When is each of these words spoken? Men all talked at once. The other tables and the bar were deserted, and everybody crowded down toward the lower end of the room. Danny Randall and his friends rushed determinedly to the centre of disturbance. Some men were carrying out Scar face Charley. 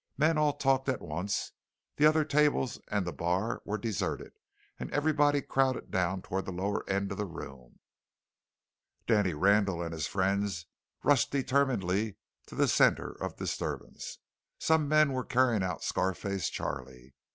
Men 0.17 0.35
all 0.35 0.53
talked 0.53 0.89
at 0.89 0.99
once. 0.99 1.51
The 1.97 2.07
other 2.07 2.25
tables 2.25 2.79
and 2.87 3.05
the 3.05 3.13
bar 3.13 3.61
were 3.65 3.77
deserted, 3.77 4.33
and 4.79 4.89
everybody 4.91 5.43
crowded 5.43 5.91
down 5.91 6.23
toward 6.23 6.45
the 6.45 6.51
lower 6.51 6.83
end 6.89 7.11
of 7.11 7.19
the 7.19 7.27
room. 7.27 7.77
Danny 9.05 9.35
Randall 9.35 9.83
and 9.83 9.93
his 9.93 10.07
friends 10.07 10.65
rushed 11.03 11.29
determinedly 11.29 12.17
to 12.47 12.55
the 12.55 12.67
centre 12.67 13.11
of 13.11 13.35
disturbance. 13.37 14.17
Some 14.57 14.87
men 14.87 15.13
were 15.13 15.23
carrying 15.23 15.61
out 15.61 15.83
Scar 15.83 16.15
face 16.15 16.49
Charley. 16.49 17.13